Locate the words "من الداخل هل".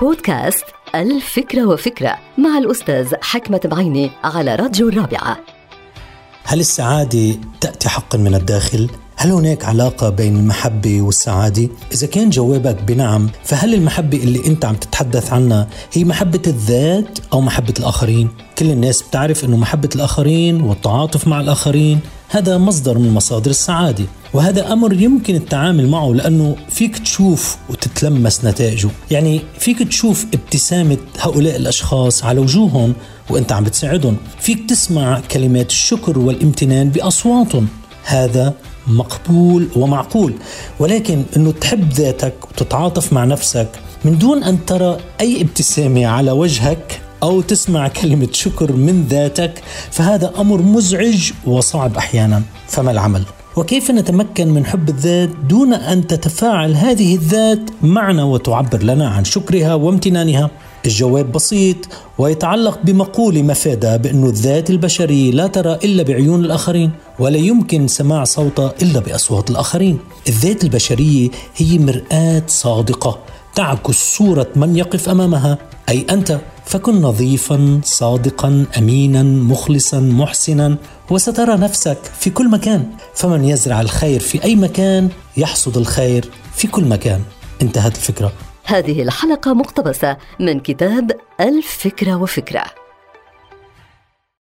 8.18-9.30